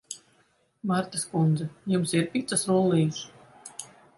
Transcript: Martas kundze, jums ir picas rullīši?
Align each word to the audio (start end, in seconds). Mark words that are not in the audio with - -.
Martas 0.91 1.27
kundze, 1.33 1.67
jums 1.93 2.17
ir 2.21 2.27
picas 2.33 2.67
rullīši? 2.71 3.89